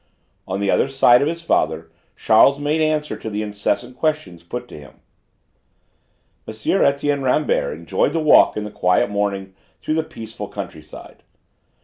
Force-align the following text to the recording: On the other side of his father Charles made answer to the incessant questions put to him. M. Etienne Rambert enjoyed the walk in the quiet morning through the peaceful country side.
On 0.47 0.59
the 0.59 0.71
other 0.71 0.87
side 0.87 1.21
of 1.21 1.27
his 1.27 1.43
father 1.43 1.91
Charles 2.15 2.59
made 2.59 2.81
answer 2.81 3.15
to 3.17 3.29
the 3.29 3.43
incessant 3.43 3.95
questions 3.95 4.41
put 4.41 4.67
to 4.69 4.79
him. 4.79 4.93
M. 6.47 6.55
Etienne 6.81 7.21
Rambert 7.21 7.77
enjoyed 7.77 8.13
the 8.13 8.19
walk 8.19 8.57
in 8.57 8.63
the 8.63 8.71
quiet 8.71 9.11
morning 9.11 9.53
through 9.79 9.93
the 9.93 10.03
peaceful 10.03 10.47
country 10.47 10.81
side. 10.81 11.21